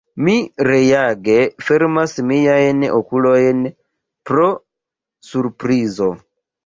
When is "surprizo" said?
5.33-6.09